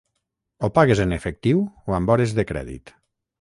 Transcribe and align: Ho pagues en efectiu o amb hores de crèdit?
Ho 0.63 0.69
pagues 0.77 1.01
en 1.03 1.13
efectiu 1.17 1.61
o 1.93 1.97
amb 1.99 2.15
hores 2.15 2.35
de 2.41 2.47
crèdit? 2.53 2.97